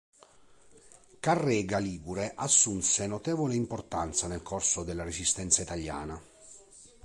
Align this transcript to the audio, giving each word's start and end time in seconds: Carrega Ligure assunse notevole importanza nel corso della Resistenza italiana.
Carrega 1.19 1.77
Ligure 1.77 2.31
assunse 2.33 3.05
notevole 3.05 3.53
importanza 3.53 4.25
nel 4.25 4.41
corso 4.41 4.81
della 4.83 5.03
Resistenza 5.03 5.61
italiana. 5.61 6.19